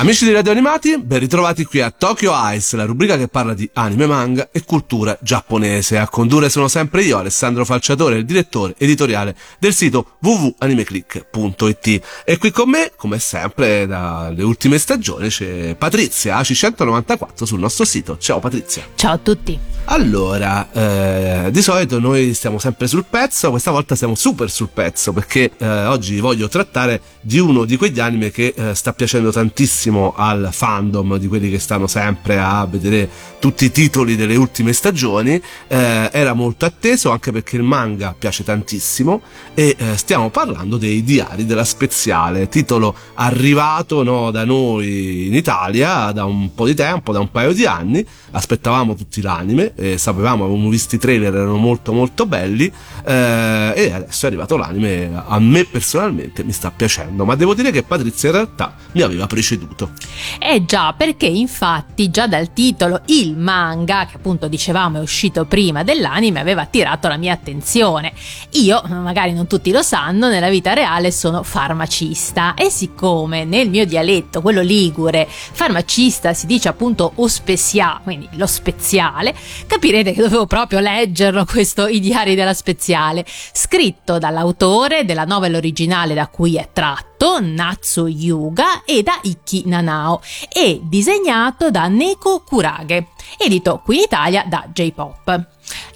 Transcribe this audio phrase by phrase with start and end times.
[0.00, 3.68] Amici di Radio Animati, ben ritrovati qui a Tokyo Ice, la rubrica che parla di
[3.74, 5.98] anime, manga e cultura giapponese.
[5.98, 12.00] A condurre sono sempre io, Alessandro Falciatore, il direttore editoriale del sito www.animeclick.it.
[12.24, 18.16] E qui con me, come sempre, dalle ultime stagioni, c'è Patrizia, AC194 sul nostro sito.
[18.16, 18.82] Ciao Patrizia.
[18.94, 19.58] Ciao a tutti.
[19.92, 25.12] Allora, eh, di solito noi stiamo sempre sul pezzo, questa volta siamo super sul pezzo
[25.12, 30.14] perché eh, oggi voglio trattare di uno di quegli anime che eh, sta piacendo tantissimo
[30.16, 35.42] al fandom, di quelli che stanno sempre a vedere tutti i titoli delle ultime stagioni.
[35.66, 39.20] Eh, era molto atteso anche perché il manga piace tantissimo
[39.54, 46.12] e eh, stiamo parlando dei Diari della Speziale, titolo arrivato no, da noi in Italia
[46.12, 48.06] da un po' di tempo, da un paio di anni.
[48.30, 52.70] Aspettavamo tutti l'anime eh, sapevamo, avevamo visto i trailer, erano molto molto belli
[53.04, 57.70] eh, e adesso è arrivato l'anime, a me personalmente mi sta piacendo, ma devo dire
[57.70, 59.92] che Patrizia in realtà mi aveva preceduto.
[60.38, 65.82] Eh già, perché infatti già dal titolo il manga, che appunto dicevamo è uscito prima
[65.82, 68.12] dell'anime, aveva attirato la mia attenzione.
[68.50, 73.86] Io, magari non tutti lo sanno, nella vita reale sono farmacista e siccome nel mio
[73.86, 79.34] dialetto, quello ligure, farmacista si dice appunto ospecia, quindi lo speziale,
[79.70, 86.12] capirete che dovevo proprio leggerlo questo I diari della Speziale, scritto dall'autore della novella originale
[86.12, 93.10] da cui è tratto, Natsu Yuga, e da Ikki Nanao, e disegnato da Neko Kurage,
[93.38, 95.46] edito qui in Italia da J-Pop.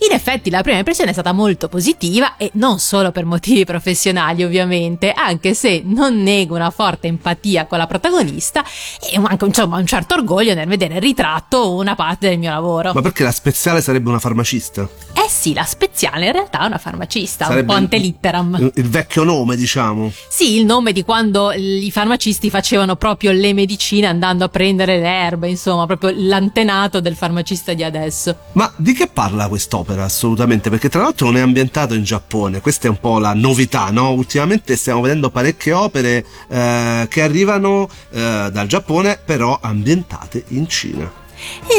[0.07, 4.45] In effetti la prima impressione è stata molto positiva e non solo per motivi professionali
[4.45, 8.65] ovviamente, anche se non nego una forte empatia con la protagonista
[9.01, 12.93] e anche insomma un certo orgoglio nel vedere ritratto una parte del mio lavoro.
[12.93, 14.89] Ma perché la speziale sarebbe una farmacista?
[15.15, 18.57] Eh sì, la speziale in realtà è una farmacista, sarebbe un po' antelitteram.
[18.61, 20.13] Il, il vecchio nome diciamo.
[20.29, 25.09] Sì, il nome di quando i farmacisti facevano proprio le medicine andando a prendere le
[25.09, 28.37] erbe, insomma proprio l'antenato del farmacista di adesso.
[28.53, 30.05] Ma di che parla quest'opera?
[30.05, 33.91] assolutamente perché tra l'altro non è ambientato in Giappone questa è un po' la novità
[33.91, 34.13] no?
[34.13, 41.23] ultimamente stiamo vedendo parecchie opere eh, che arrivano eh, dal Giappone però ambientate in Cina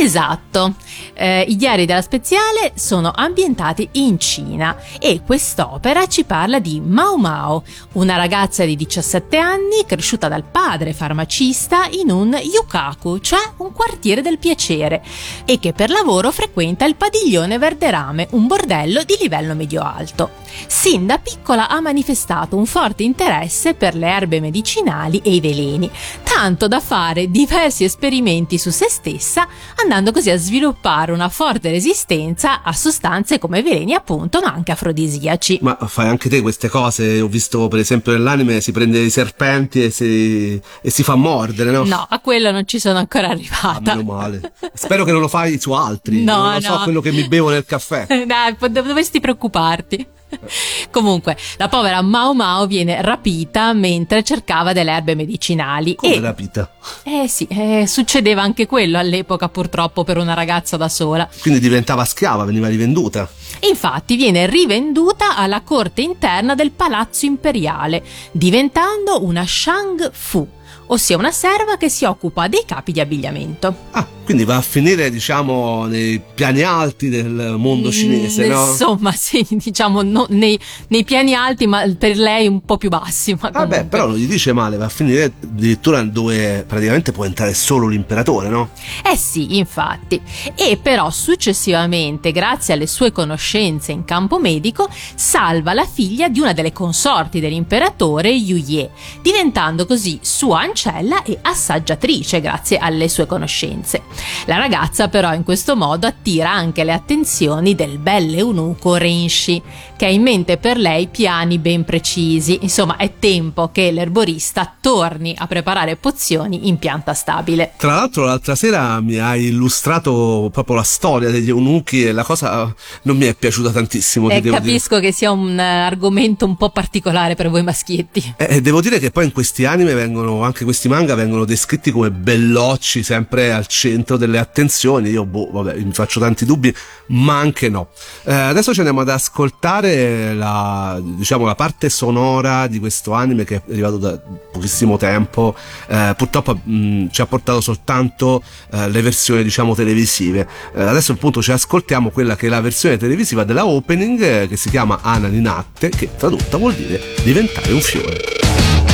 [0.01, 0.75] Esatto,
[1.13, 7.17] eh, i diari della Speziale sono ambientati in Cina e quest'opera ci parla di Mao
[7.17, 13.71] Mao, una ragazza di 17 anni cresciuta dal padre farmacista in un yukaku, cioè un
[13.71, 15.03] quartiere del piacere,
[15.45, 20.43] e che per lavoro frequenta il padiglione Verderame, un bordello di livello medio-alto.
[20.67, 25.89] Sin da piccola ha manifestato un forte interesse per le erbe medicinali e i veleni,
[26.23, 29.44] tanto da fare diversi esperimenti su se stessa
[29.81, 35.59] andando così a sviluppare una forte resistenza a sostanze come veleni appunto ma anche afrodisiaci.
[35.61, 37.21] Ma fai anche te queste cose?
[37.21, 41.71] Ho visto per esempio nell'anime si prende i serpenti e si, e si fa mordere,
[41.71, 41.83] no?
[41.83, 43.91] No, a quello non ci sono ancora arrivata.
[43.91, 44.53] Ah, meno male.
[44.73, 46.23] Spero che non lo fai su altri.
[46.23, 46.59] No, non lo no.
[46.59, 48.05] so quello che mi bevo nel caffè.
[48.25, 50.13] Dai, dovresti preoccuparti.
[50.91, 55.95] Comunque, la povera Mao Mao viene rapita mentre cercava delle erbe medicinali.
[55.95, 56.19] Come e...
[56.19, 56.71] rapita?
[57.03, 61.27] Eh sì, eh, succedeva anche quello all'epoca purtroppo per una ragazza da sola.
[61.41, 63.29] Quindi diventava schiava, veniva rivenduta.
[63.61, 70.47] Infatti viene rivenduta alla corte interna del palazzo imperiale, diventando una Shang Fu
[70.87, 73.75] ossia una serva che si occupa dei capi di abbigliamento.
[73.91, 78.67] Ah, quindi va a finire, diciamo, nei piani alti del mondo cinese, mm, no?
[78.67, 83.37] Insomma, sì, diciamo, no, nei, nei, piani alti, ma per lei un po' più bassi.
[83.39, 87.53] Ma Vabbè, però non gli dice male, va a finire addirittura dove praticamente può entrare
[87.53, 88.69] solo l'imperatore, no?
[89.03, 90.19] Eh sì, infatti.
[90.55, 96.53] E però successivamente, grazie alle sue conoscenze in campo medico, salva la figlia di una
[96.53, 98.89] delle consorti dell'imperatore, Yu Ye,
[99.21, 104.01] diventando così sua ancella e assaggiatrice grazie alle sue conoscenze.
[104.45, 109.61] La ragazza però in questo modo attira anche le attenzioni del bel eunuco Renshi,
[109.95, 112.59] che ha in mente per lei piani ben precisi.
[112.61, 117.73] Insomma, è tempo che l'erborista torni a preparare pozioni in pianta stabile.
[117.77, 122.73] Tra l'altro l'altra sera mi hai illustrato proprio la storia degli eunuchi e la cosa
[123.03, 124.29] non mi è piaciuta tantissimo.
[124.29, 125.07] Eh, capisco dire.
[125.07, 128.35] che sia un argomento un po' particolare per voi maschietti.
[128.37, 132.11] Eh, devo dire che poi in questi anime vengono, anche questi manga vengono descritti come
[132.11, 135.09] bellocci, sempre al centro delle attenzioni.
[135.09, 136.73] Io, boh, vabbè, mi faccio tanti dubbi,
[137.07, 137.89] ma anche no.
[138.23, 139.84] Eh, adesso ci andiamo ad ascoltare
[140.33, 144.19] la, diciamo, la parte sonora di questo anime che è arrivato da
[144.51, 145.55] pochissimo tempo.
[145.87, 148.41] Eh, purtroppo mh, ci ha portato soltanto
[148.71, 150.47] eh, le versioni, diciamo, televisive.
[150.73, 154.57] Eh, adesso appunto ci ascoltiamo quella che è la versione televisiva della opening eh, che
[154.57, 158.84] si chiama Ana Ninatte, che tradotta vuol dire diventare un fiore.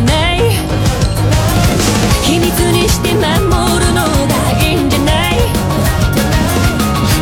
[0.00, 0.38] ない。
[2.22, 3.24] 秘密にして守
[3.84, 4.08] るのが
[4.62, 5.36] いいんじゃない。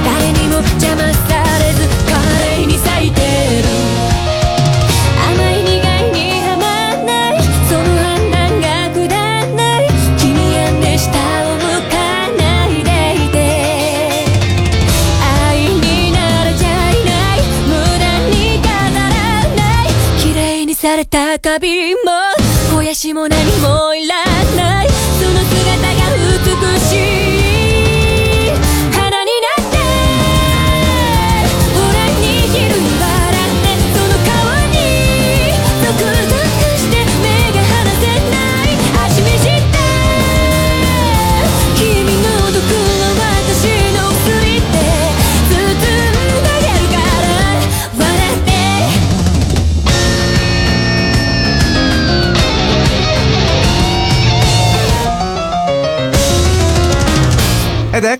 [0.05, 2.19] 誰にも邪魔されず華
[2.59, 3.69] 麗に咲いてる。
[5.29, 6.65] 甘い苦いにはま
[6.97, 7.39] んない。
[7.69, 9.83] その判断がくだんない。
[10.19, 11.09] 君や目下
[11.47, 11.95] を向か
[12.37, 13.37] ないでいて。
[15.49, 17.39] 愛になれちゃいない。
[17.69, 18.69] 無駄に飾
[18.99, 19.15] ら
[19.55, 19.87] ない。
[20.21, 22.01] 綺麗にされた旅も
[23.15, 24.16] も何もいら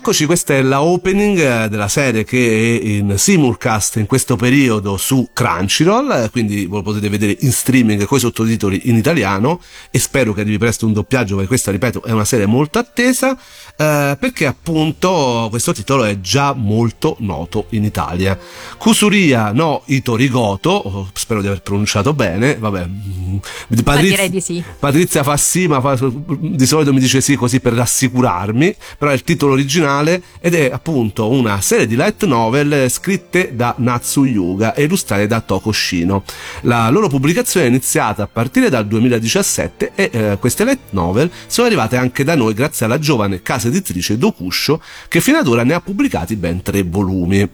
[0.07, 4.95] eccoci, questa è la opening eh, della serie che è in simulcast in questo periodo
[4.95, 9.59] su Crunchyroll, eh, quindi voi lo potete vedere in streaming con i sottotitoli in italiano
[9.91, 13.37] e spero che arrivi presto un doppiaggio perché questa, ripeto, è una serie molto attesa
[13.75, 18.39] eh, perché appunto questo titolo è già molto noto in Italia.
[18.77, 23.37] Kusuria no Itorigoto, oh, spero di aver pronunciato bene, vabbè, mm,
[23.83, 24.63] Patrizia, di sì.
[24.79, 25.99] Patrizia fa sì, ma fa,
[26.39, 30.53] di solito mi dice sì così per rassicurarmi, però è il titolo originale originale ed
[30.53, 35.71] è appunto una serie di light novel scritte da Natsu Yuga e illustrate da Toko
[35.71, 36.23] Shino.
[36.61, 41.67] La loro pubblicazione è iniziata a partire dal 2017 e eh, queste light novel sono
[41.67, 45.73] arrivate anche da noi grazie alla giovane casa editrice Dokusho che fino ad ora ne
[45.73, 47.49] ha pubblicati ben tre volumi.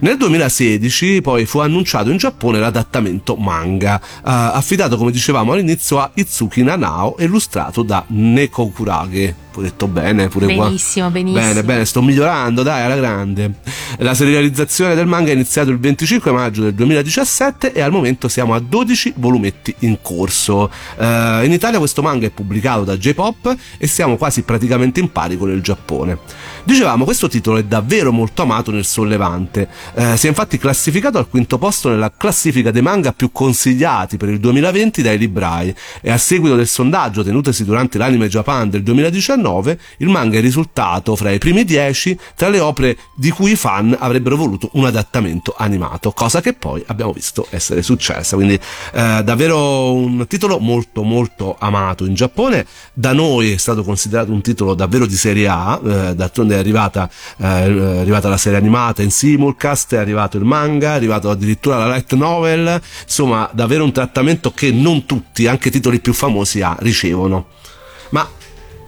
[0.00, 6.08] Nel 2016 poi fu annunciato in Giappone l'adattamento manga, eh, affidato come dicevamo all'inizio a
[6.14, 11.20] Itsuki Nanao, illustrato da Neko Kurage ho detto bene pure benissimo, qua.
[11.20, 13.54] Benissimo, Bene, bene, sto migliorando, dai, alla grande.
[13.98, 18.54] La serializzazione del manga è iniziata il 25 maggio del 2017 e al momento siamo
[18.54, 20.70] a 12 volumetti in corso.
[20.96, 25.36] Uh, in Italia questo manga è pubblicato da J-Pop e siamo quasi praticamente in pari
[25.36, 26.18] con il Giappone.
[26.62, 29.68] Dicevamo, questo titolo è davvero molto amato nel sollevante.
[29.94, 34.28] Uh, si è infatti classificato al quinto posto nella classifica dei manga più consigliati per
[34.28, 39.46] il 2020 dai librai e a seguito del sondaggio tenutesi durante l'Anime Japan del 2019
[39.48, 43.56] 2019 il manga è risultato fra i primi dieci tra le opere di cui i
[43.56, 48.36] fan avrebbero voluto un adattamento animato, cosa che poi abbiamo visto essere successa.
[48.36, 54.30] Quindi eh, davvero un titolo molto molto amato in Giappone, da noi è stato considerato
[54.30, 57.08] un titolo davvero di serie A, eh, d'altronde è arrivata,
[57.38, 61.78] eh, è arrivata la serie animata in simulcast, è arrivato il manga, è arrivato addirittura
[61.78, 66.76] la light novel, insomma davvero un trattamento che non tutti, anche titoli più famosi, ha,
[66.80, 67.46] ricevono.
[68.10, 68.26] Ma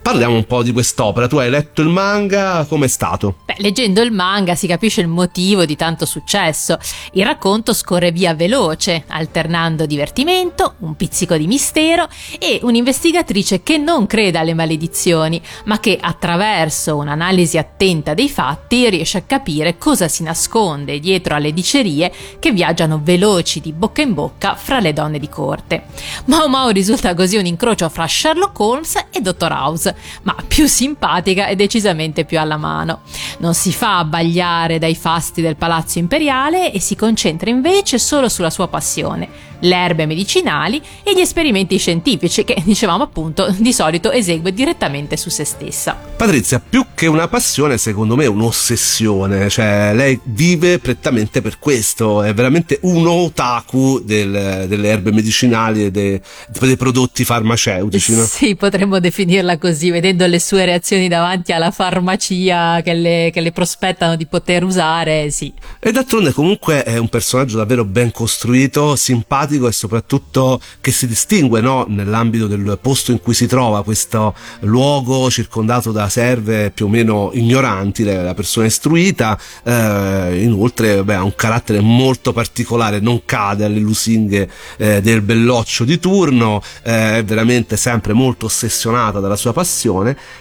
[0.02, 1.28] Parliamo un po' di quest'opera.
[1.28, 3.36] Tu hai letto il manga, com'è stato?
[3.44, 6.78] Beh, leggendo il manga si capisce il motivo di tanto successo.
[7.12, 14.06] Il racconto scorre via veloce, alternando divertimento, un pizzico di mistero e un'investigatrice che non
[14.06, 20.22] crede alle maledizioni, ma che attraverso un'analisi attenta dei fatti riesce a capire cosa si
[20.22, 25.28] nasconde dietro alle dicerie che viaggiano veloci di bocca in bocca fra le donne di
[25.28, 25.84] corte.
[26.24, 29.52] Mao Mao risulta così un incrocio fra Sherlock Holmes e Dr.
[29.52, 33.00] House ma più simpatica e decisamente più alla mano.
[33.38, 38.50] Non si fa abbagliare dai fasti del palazzo imperiale e si concentra invece solo sulla
[38.50, 39.28] sua passione,
[39.60, 45.30] le erbe medicinali e gli esperimenti scientifici che, dicevamo appunto, di solito esegue direttamente su
[45.30, 45.96] se stessa.
[46.16, 52.22] Patrizia, più che una passione, secondo me è un'ossessione, cioè lei vive prettamente per questo,
[52.22, 56.20] è veramente un otaku del, delle erbe medicinali e dei,
[56.58, 58.14] dei prodotti farmaceutici.
[58.14, 58.24] No?
[58.24, 63.52] Sì, potremmo definirla così, vedendo le sue reazioni davanti alla farmacia che le, che le
[63.52, 65.50] prospettano di poter usare, sì.
[65.78, 71.62] E d'altronde comunque è un personaggio davvero ben costruito, simpatico e soprattutto che si distingue
[71.62, 76.88] no, nell'ambito del posto in cui si trova questo luogo circondato da serve più o
[76.88, 83.64] meno ignoranti, la persona istruita, eh, inoltre beh, ha un carattere molto particolare, non cade
[83.64, 89.52] alle lusinghe eh, del belloccio di turno, eh, è veramente sempre molto ossessionata dalla sua
[89.52, 89.68] passione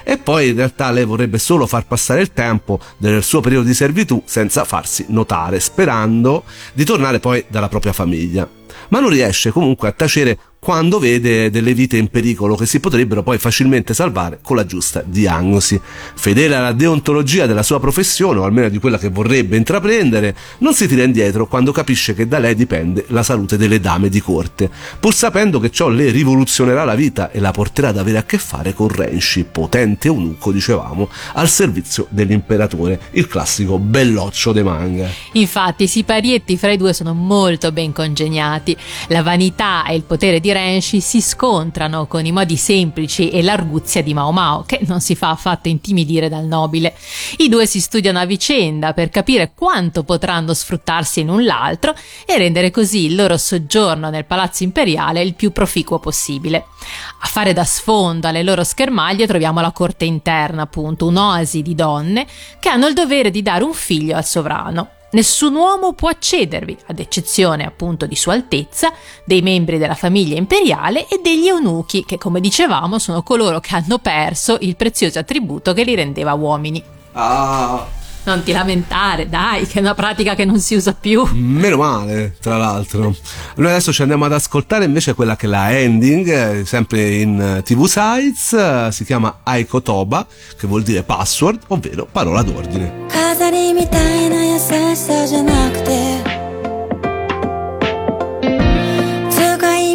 [0.03, 3.73] e poi in realtà lei vorrebbe solo far passare il tempo del suo periodo di
[3.73, 6.43] servitù senza farsi notare, sperando
[6.73, 8.49] di tornare poi dalla propria famiglia.
[8.89, 13.23] Ma non riesce comunque a tacere quando vede delle vite in pericolo che si potrebbero
[13.23, 15.79] poi facilmente salvare con la giusta diagnosi.
[16.13, 20.85] Fedele alla deontologia della sua professione, o almeno di quella che vorrebbe intraprendere, non si
[20.87, 25.13] tira indietro quando capisce che da lei dipende la salute delle dame di corte, pur
[25.13, 28.73] sapendo che ciò le rivoluzionerà la vita e la porterà ad avere a che fare
[28.73, 35.07] con Renshi, potente eunuco, dicevamo, al servizio dell'imperatore, il classico belloccio de manga.
[35.33, 38.75] Infatti, i siparietti fra i due sono molto ben congegnati.
[39.07, 43.43] La vanità e il potere di di Renshi si scontrano con i modi semplici e
[43.43, 46.95] l'arguzia di Mao Mao, che non si fa affatto intimidire dal nobile.
[47.37, 51.93] I due si studiano a vicenda per capire quanto potranno sfruttarsi l'un l'altro
[52.25, 56.65] e rendere così il loro soggiorno nel palazzo imperiale il più proficuo possibile.
[57.19, 62.25] A fare da sfondo alle loro schermaglie troviamo la corte interna, appunto, un'oasi di donne
[62.59, 64.89] che hanno il dovere di dare un figlio al sovrano.
[65.11, 71.07] Nessun uomo può accedervi, ad eccezione appunto di Sua Altezza, dei membri della famiglia imperiale
[71.07, 75.83] e degli eunuchi, che come dicevamo sono coloro che hanno perso il prezioso attributo che
[75.83, 76.83] li rendeva uomini.
[77.13, 77.87] Ah,
[78.28, 81.26] non ti lamentare, dai, che è una pratica che non si usa più.
[81.32, 83.14] Meno male, tra l'altro.
[83.56, 87.40] Noi adesso ci andiamo ad ascoltare invece quella che è la ending, eh, sempre in
[87.40, 90.26] eh, TV Sites, eh, si chiama Aikotoba,
[90.58, 93.02] che vuol dire password, ovvero parola d'ordine.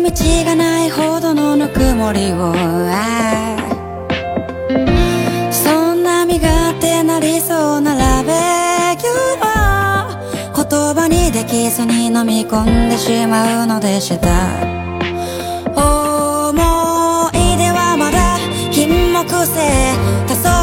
[0.09, 2.51] 道がないほどのぬくもりを
[11.34, 14.28] できずに飲み込んでしまうのでした。
[15.74, 16.52] 思
[17.30, 18.38] い出はまだ
[18.70, 19.58] 金木犀。
[20.28, 20.53] 黄昏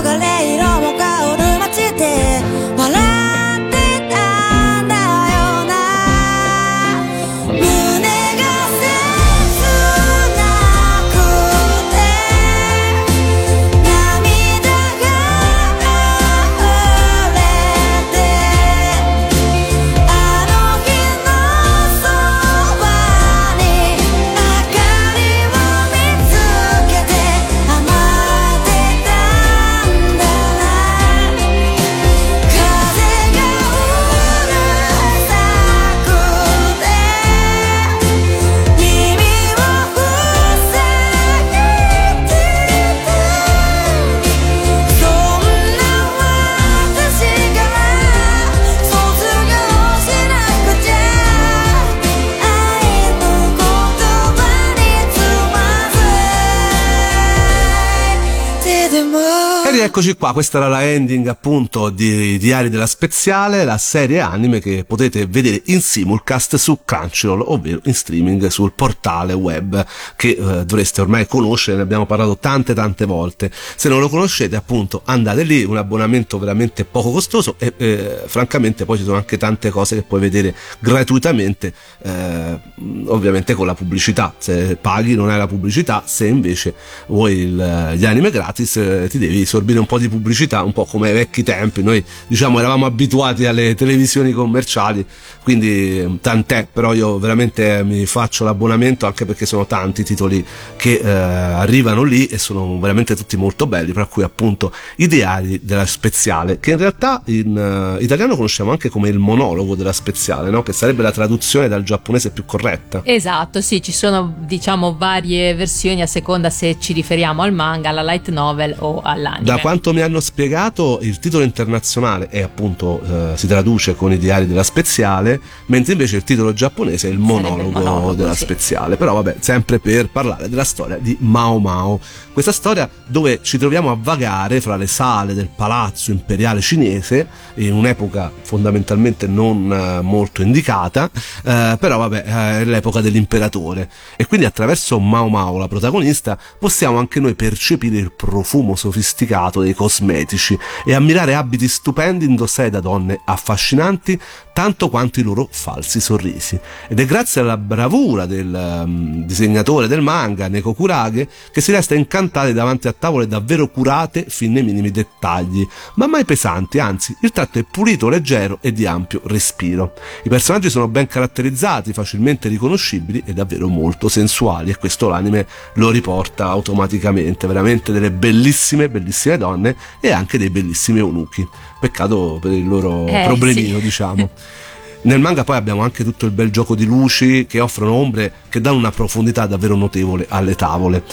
[60.02, 64.84] eccoci qua, questa era la ending appunto di Diari della Speziale, la serie anime che
[64.84, 71.02] potete vedere in simulcast su Crunchyroll, ovvero in streaming sul portale web che eh, dovreste
[71.02, 73.52] ormai conoscere, ne abbiamo parlato tante tante volte.
[73.76, 78.86] Se non lo conoscete appunto andate lì, un abbonamento veramente poco costoso e eh, francamente
[78.86, 82.60] poi ci sono anche tante cose che puoi vedere gratuitamente, eh,
[83.06, 86.74] ovviamente con la pubblicità, se paghi non hai la pubblicità, se invece
[87.06, 90.86] vuoi il, gli anime gratis eh, ti devi assorbire un po' di pubblicità, un po'
[90.86, 91.84] come ai vecchi tempi.
[91.84, 95.06] Noi diciamo eravamo abituati alle televisioni commerciali,
[95.44, 100.46] quindi tant'è, però io veramente mi faccio l'abbonamento anche perché sono tanti i titoli
[100.78, 105.60] che eh, arrivano lì e sono veramente tutti molto belli, tra cui appunto i diari
[105.62, 110.50] della speziale, che in realtà in uh, italiano conosciamo anche come il monologo della speziale,
[110.50, 110.64] no?
[110.64, 113.02] che sarebbe la traduzione dal giapponese più corretta.
[113.04, 118.04] Esatto, sì, ci sono diciamo varie versioni a seconda se ci riferiamo al manga, alla
[118.04, 119.44] light novel o all'anime.
[119.44, 124.18] Da quanto mi hanno spiegato, il titolo internazionale è appunto uh, si traduce con i
[124.18, 128.44] diari della speziale, mentre invece il titolo giapponese è il monologo, il monologo della sì.
[128.44, 128.98] speziale.
[128.98, 132.00] Però vabbè, sempre per parlare della storia di Mao Mao.
[132.32, 137.74] Questa storia dove ci troviamo a vagare fra le sale del palazzo imperiale cinese in
[137.74, 142.24] un'epoca fondamentalmente non uh, molto indicata, uh, però vabbè,
[142.60, 143.90] è l'epoca dell'imperatore.
[144.16, 149.74] E quindi attraverso Mao Mao, la protagonista, possiamo anche noi percepire il profumo sofisticato dei
[149.74, 154.20] cosmetici e ammirare abiti stupendi indossati da donne affascinanti
[154.54, 156.60] tanto quanto i loro falsi sorrisi.
[156.88, 161.96] Ed è grazie alla bravura del um, disegnatore del manga, Neko Kurage, che si resta
[161.96, 167.32] incantati davanti a tavole davvero curate fin nei minimi dettagli, ma mai pesanti, anzi il
[167.32, 169.94] tratto è pulito, leggero e di ampio respiro.
[170.24, 175.90] I personaggi sono ben caratterizzati, facilmente riconoscibili e davvero molto sensuali e questo l'anime lo
[175.90, 179.51] riporta automaticamente, veramente delle bellissime, bellissime donne
[180.00, 181.48] e anche dei bellissimi eunuchi.
[181.80, 183.84] Peccato per il loro eh, problemino, sì.
[183.84, 184.30] diciamo.
[185.04, 188.62] Nel manga poi abbiamo anche tutto il bel gioco di luci che offrono ombre che
[188.62, 191.04] danno una profondità davvero notevole alle tavole.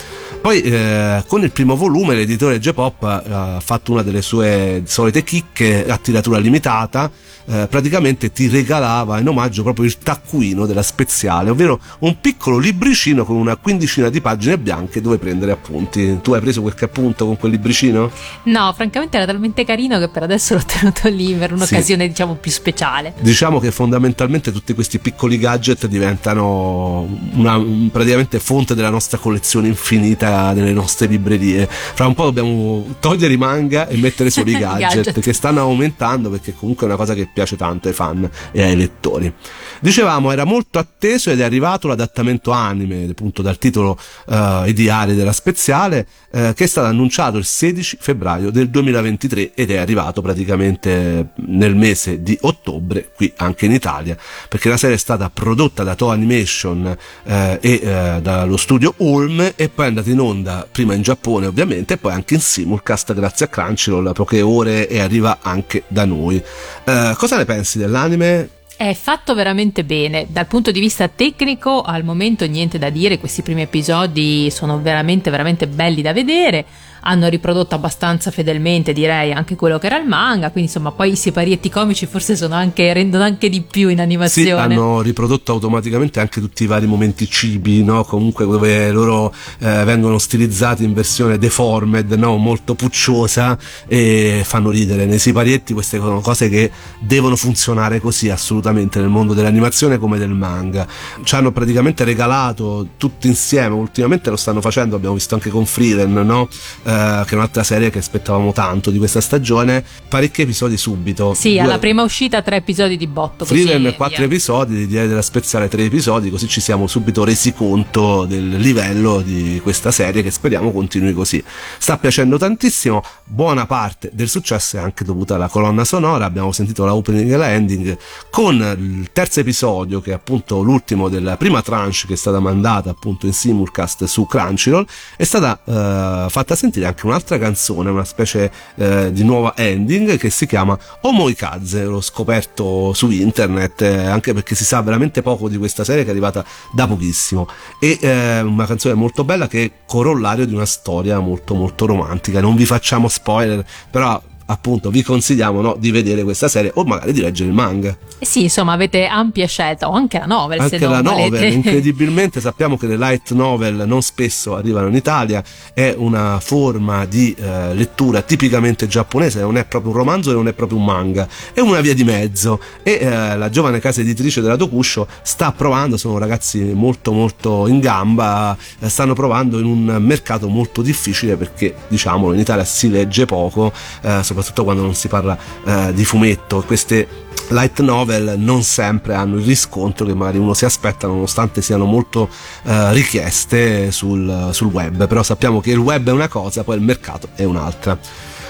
[0.42, 5.86] Poi eh, con il primo volume l'editore J-Pop ha fatto una delle sue solite chicche
[5.88, 7.10] a tiratura limitata,
[7.48, 13.24] eh, praticamente ti regalava in omaggio proprio il taccuino della speziale, ovvero un piccolo libricino
[13.24, 16.18] con una quindicina di pagine bianche dove prendere appunti.
[16.20, 18.10] Tu hai preso qualche appunto con quel libricino?
[18.44, 22.08] No, francamente era talmente carino che per adesso l'ho tenuto lì per un'occasione sì.
[22.08, 23.14] diciamo più speciale.
[23.18, 27.58] Diciamo che fondamentalmente tutti questi piccoli gadget diventano una
[27.90, 31.66] praticamente fonte della nostra collezione infinita nelle nostre librerie.
[31.68, 35.60] Fra un po' dobbiamo togliere i manga e mettere solo i gadget, gadget, che stanno
[35.60, 39.32] aumentando perché comunque è una cosa che piace tanto ai fan e ai lettori.
[39.80, 45.32] Dicevamo, era molto atteso ed è arrivato l'adattamento anime, appunto dal titolo uh, Ideale della
[45.32, 51.28] Speziale, uh, che è stato annunciato il 16 febbraio del 2023 ed è arrivato praticamente
[51.46, 54.16] nel mese di ottobre qui anche in Italia,
[54.48, 57.30] perché la serie è stata prodotta da Toho Animation uh,
[57.60, 61.96] e dallo studio Ulm e poi è andata in onda prima in Giappone ovviamente e
[61.98, 66.42] poi anche in simulcast grazie a Crunchyroll poche ore e arriva anche da noi.
[66.84, 68.48] cosa ne pensi dell'anime?
[68.76, 73.42] È fatto veramente bene, dal punto di vista tecnico al momento niente da dire, questi
[73.42, 76.64] primi episodi sono veramente veramente belli da vedere
[77.08, 81.16] hanno riprodotto abbastanza fedelmente direi anche quello che era il manga quindi insomma poi i
[81.16, 86.40] separietti comici forse anche, rendono anche di più in animazione sì, hanno riprodotto automaticamente anche
[86.40, 88.04] tutti i vari momenti cibi no?
[88.04, 92.36] comunque dove loro eh, vengono stilizzati in versione deformed no?
[92.36, 99.00] molto pucciosa e fanno ridere nei siparietti queste sono cose che devono funzionare così assolutamente
[99.00, 100.86] nel mondo dell'animazione come del manga
[101.22, 106.12] ci hanno praticamente regalato tutti insieme ultimamente lo stanno facendo abbiamo visto anche con Freeden
[106.12, 106.48] no?
[106.84, 111.34] eh, che è un'altra serie che aspettavamo tanto di questa stagione, parecchi episodi subito.
[111.34, 111.60] Sì, Due...
[111.60, 113.44] alla prima uscita tre episodi di botto.
[113.44, 118.24] Freedom quattro episodi, di Diario della Speziale tre episodi, così ci siamo subito resi conto
[118.24, 121.42] del livello di questa serie che speriamo continui così.
[121.78, 126.84] Sta piacendo tantissimo, buona parte del successo è anche dovuta alla colonna sonora, abbiamo sentito
[126.84, 127.96] la opening e la ending
[128.30, 132.90] con il terzo episodio che è appunto l'ultimo della prima tranche che è stata mandata
[132.90, 138.04] appunto in simulcast su Crunchyroll, è stata eh, fatta sentire sentire anche un'altra canzone, una
[138.04, 144.32] specie eh, di nuova ending che si chiama Omoikaze, l'ho scoperto su internet, eh, anche
[144.32, 147.48] perché si sa veramente poco di questa serie che è arrivata da pochissimo.
[147.80, 152.40] E eh, una canzone molto bella che è corollario di una storia molto molto romantica.
[152.40, 157.12] Non vi facciamo spoiler, però appunto vi consigliamo no, di vedere questa serie o magari
[157.12, 157.96] di leggere il manga.
[158.18, 160.60] Eh sì, insomma, avete ampia scelta, o anche la novel.
[160.60, 161.46] Anche la novel, volete.
[161.54, 167.34] incredibilmente sappiamo che le light novel non spesso arrivano in Italia, è una forma di
[167.38, 171.28] eh, lettura tipicamente giapponese, non è proprio un romanzo e non è proprio un manga,
[171.52, 175.96] è una via di mezzo e eh, la giovane casa editrice della Tokusho sta provando,
[175.96, 181.74] sono ragazzi molto molto in gamba, eh, stanno provando in un mercato molto difficile perché
[181.88, 186.62] diciamolo in Italia si legge poco, eh, soprattutto quando non si parla eh, di fumetto.
[186.66, 191.84] Queste light novel non sempre hanno il riscontro che magari uno si aspetta nonostante siano
[191.84, 192.28] molto
[192.64, 195.06] eh, richieste sul, sul web.
[195.06, 197.98] Però sappiamo che il web è una cosa poi il mercato è un'altra.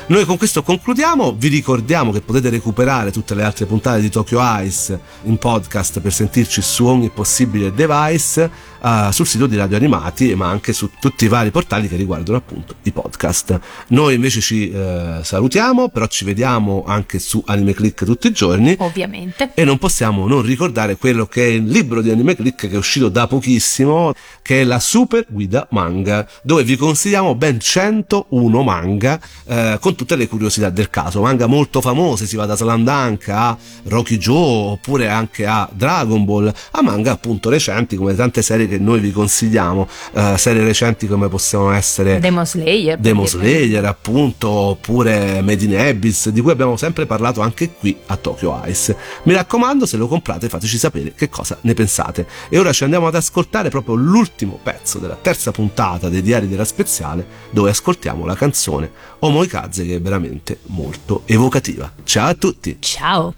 [0.08, 4.40] Noi con questo concludiamo, vi ricordiamo che potete recuperare tutte le altre puntate di Tokyo
[4.62, 10.34] Ice in podcast per sentirci su ogni possibile device uh, sul sito di Radio Animati
[10.34, 13.58] ma anche su tutti i vari portali che riguardano appunto i podcast.
[13.88, 18.76] Noi invece ci uh, salutiamo, però ci vediamo anche su Anime Click tutti i giorni.
[18.78, 19.50] Ovviamente.
[19.54, 22.76] E non possiamo non ricordare quello che è il libro di Anime Click che è
[22.76, 24.12] uscito da pochissimo,
[24.42, 30.16] che è la Super Guida Manga, dove vi consigliamo ben 101 manga eh, con tutte
[30.16, 31.22] le curiosità del caso.
[31.22, 36.24] Manga molto famose, si va da Slam Dunk a Rocky Joe oppure anche a Dragon
[36.24, 41.07] Ball, a manga appunto recenti come tante serie che noi vi consigliamo, eh, serie recenti
[41.07, 42.97] come possono essere Demon Slayer.
[42.97, 48.17] Demon Slayer appunto, oppure Made in Abyss, di cui abbiamo sempre parlato anche qui a
[48.17, 48.95] Tokyo Ice.
[49.23, 52.27] Mi raccomando, se lo comprate fateci sapere che cosa ne pensate.
[52.49, 56.65] E ora ci andiamo ad ascoltare proprio l'ultimo pezzo della terza puntata dei Diari della
[56.65, 61.91] Speziale, dove ascoltiamo la canzone Omoikaze che è veramente molto evocativa.
[62.03, 62.77] Ciao a tutti!
[62.79, 63.33] Ciao!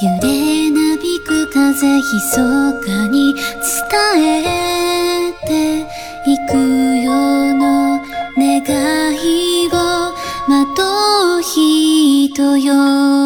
[0.00, 2.31] 揺れな 響く風密
[2.85, 3.43] かに伝
[4.15, 5.81] えて
[6.25, 6.55] いく
[6.97, 7.99] よの
[8.37, 9.73] 願いを
[10.47, 13.22] まとう人よ。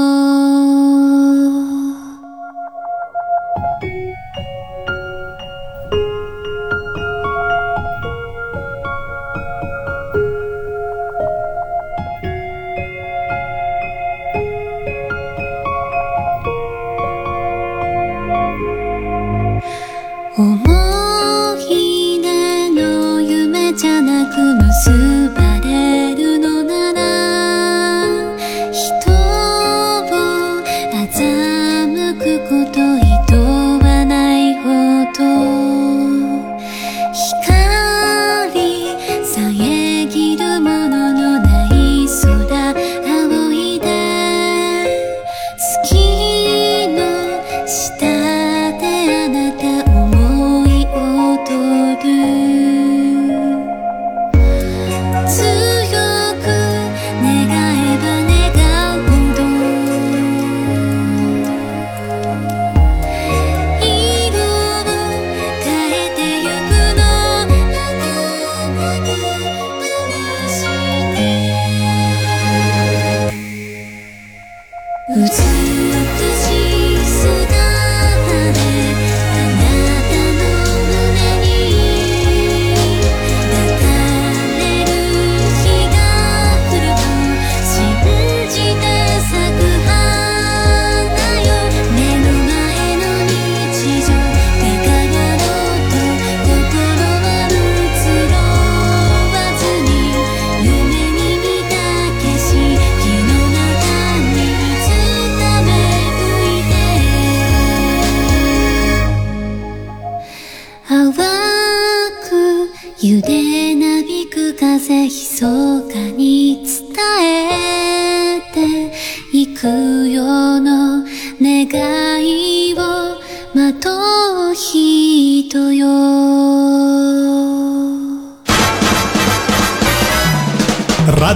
[75.07, 75.76] 如此。